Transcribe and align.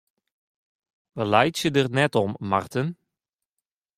Wy 1.15 1.23
laitsje 1.31 1.69
der 1.75 1.89
net 1.97 2.13
om, 2.23 2.31
Marten. 2.49 2.87